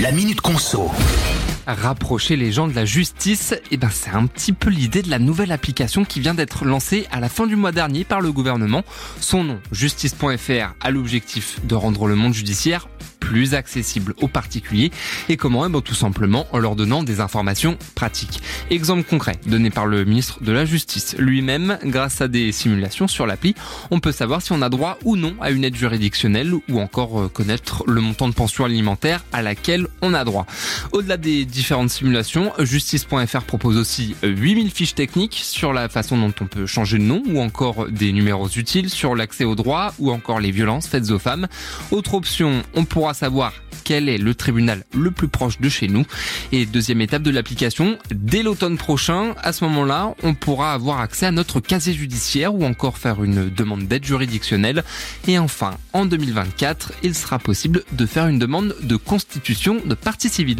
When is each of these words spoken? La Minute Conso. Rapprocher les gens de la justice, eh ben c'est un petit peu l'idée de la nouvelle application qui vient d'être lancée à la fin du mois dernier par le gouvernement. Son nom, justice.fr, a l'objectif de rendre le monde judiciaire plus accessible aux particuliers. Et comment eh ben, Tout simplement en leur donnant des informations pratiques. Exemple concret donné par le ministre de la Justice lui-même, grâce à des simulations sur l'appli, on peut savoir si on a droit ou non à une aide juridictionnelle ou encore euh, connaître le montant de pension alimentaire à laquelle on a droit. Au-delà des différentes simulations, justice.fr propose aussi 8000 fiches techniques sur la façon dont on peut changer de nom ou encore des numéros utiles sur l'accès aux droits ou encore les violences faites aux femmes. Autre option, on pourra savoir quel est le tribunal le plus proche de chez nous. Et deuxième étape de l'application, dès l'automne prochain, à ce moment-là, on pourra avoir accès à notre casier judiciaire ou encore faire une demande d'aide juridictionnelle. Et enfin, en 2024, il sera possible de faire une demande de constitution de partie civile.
La 0.00 0.12
Minute 0.12 0.40
Conso. 0.40 0.90
Rapprocher 1.66 2.36
les 2.36 2.52
gens 2.52 2.66
de 2.66 2.74
la 2.74 2.86
justice, 2.86 3.54
eh 3.70 3.76
ben 3.76 3.90
c'est 3.92 4.08
un 4.10 4.24
petit 4.24 4.54
peu 4.54 4.70
l'idée 4.70 5.02
de 5.02 5.10
la 5.10 5.18
nouvelle 5.18 5.52
application 5.52 6.06
qui 6.06 6.20
vient 6.20 6.32
d'être 6.32 6.64
lancée 6.64 7.06
à 7.10 7.20
la 7.20 7.28
fin 7.28 7.46
du 7.46 7.54
mois 7.54 7.70
dernier 7.70 8.04
par 8.04 8.22
le 8.22 8.32
gouvernement. 8.32 8.82
Son 9.20 9.44
nom, 9.44 9.60
justice.fr, 9.72 10.74
a 10.80 10.90
l'objectif 10.90 11.60
de 11.64 11.74
rendre 11.74 12.06
le 12.06 12.14
monde 12.14 12.32
judiciaire 12.32 12.88
plus 13.30 13.54
accessible 13.54 14.12
aux 14.20 14.26
particuliers. 14.26 14.90
Et 15.28 15.36
comment 15.36 15.64
eh 15.64 15.68
ben, 15.68 15.80
Tout 15.80 15.94
simplement 15.94 16.48
en 16.50 16.58
leur 16.58 16.74
donnant 16.74 17.04
des 17.04 17.20
informations 17.20 17.78
pratiques. 17.94 18.42
Exemple 18.70 19.04
concret 19.04 19.36
donné 19.46 19.70
par 19.70 19.86
le 19.86 20.04
ministre 20.04 20.42
de 20.42 20.50
la 20.50 20.64
Justice 20.64 21.14
lui-même, 21.16 21.78
grâce 21.84 22.20
à 22.20 22.26
des 22.26 22.50
simulations 22.50 23.06
sur 23.06 23.28
l'appli, 23.28 23.54
on 23.92 24.00
peut 24.00 24.10
savoir 24.10 24.42
si 24.42 24.50
on 24.50 24.62
a 24.62 24.68
droit 24.68 24.98
ou 25.04 25.14
non 25.14 25.36
à 25.40 25.52
une 25.52 25.62
aide 25.62 25.76
juridictionnelle 25.76 26.52
ou 26.52 26.80
encore 26.80 27.20
euh, 27.20 27.28
connaître 27.28 27.84
le 27.86 28.00
montant 28.00 28.28
de 28.28 28.34
pension 28.34 28.64
alimentaire 28.64 29.24
à 29.32 29.42
laquelle 29.42 29.86
on 30.02 30.12
a 30.12 30.24
droit. 30.24 30.44
Au-delà 30.90 31.16
des 31.16 31.44
différentes 31.44 31.90
simulations, 31.90 32.52
justice.fr 32.58 33.42
propose 33.42 33.76
aussi 33.76 34.16
8000 34.24 34.72
fiches 34.72 34.96
techniques 34.96 35.40
sur 35.40 35.72
la 35.72 35.88
façon 35.88 36.18
dont 36.18 36.34
on 36.40 36.46
peut 36.46 36.66
changer 36.66 36.98
de 36.98 37.04
nom 37.04 37.22
ou 37.28 37.38
encore 37.40 37.86
des 37.88 38.10
numéros 38.10 38.48
utiles 38.48 38.90
sur 38.90 39.14
l'accès 39.14 39.44
aux 39.44 39.54
droits 39.54 39.94
ou 40.00 40.10
encore 40.10 40.40
les 40.40 40.50
violences 40.50 40.88
faites 40.88 41.12
aux 41.12 41.20
femmes. 41.20 41.46
Autre 41.92 42.14
option, 42.14 42.64
on 42.74 42.84
pourra 42.84 43.14
savoir 43.20 43.52
quel 43.84 44.08
est 44.08 44.18
le 44.18 44.34
tribunal 44.34 44.84
le 44.94 45.10
plus 45.10 45.28
proche 45.28 45.60
de 45.60 45.68
chez 45.68 45.88
nous. 45.88 46.04
Et 46.52 46.64
deuxième 46.64 47.00
étape 47.00 47.22
de 47.22 47.30
l'application, 47.30 47.98
dès 48.10 48.42
l'automne 48.42 48.78
prochain, 48.78 49.34
à 49.42 49.52
ce 49.52 49.64
moment-là, 49.64 50.14
on 50.22 50.34
pourra 50.34 50.72
avoir 50.72 51.00
accès 51.00 51.26
à 51.26 51.30
notre 51.30 51.60
casier 51.60 51.92
judiciaire 51.92 52.54
ou 52.54 52.64
encore 52.64 52.98
faire 52.98 53.22
une 53.22 53.50
demande 53.50 53.86
d'aide 53.86 54.04
juridictionnelle. 54.04 54.84
Et 55.28 55.38
enfin, 55.38 55.76
en 55.92 56.06
2024, 56.06 56.92
il 57.02 57.14
sera 57.14 57.38
possible 57.38 57.82
de 57.92 58.06
faire 58.06 58.26
une 58.26 58.38
demande 58.38 58.74
de 58.82 58.96
constitution 58.96 59.76
de 59.84 59.94
partie 59.94 60.28
civile. 60.28 60.58